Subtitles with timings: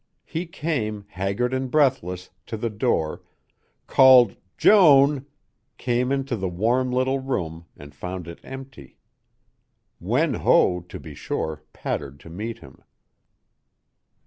[0.25, 3.21] He came, haggard and breathless, to the door,
[3.85, 5.27] called "Joan,"
[5.77, 8.97] came into the warm little room and found it empty.
[9.99, 12.81] Wen Ho, to be sure, pattered to meet him.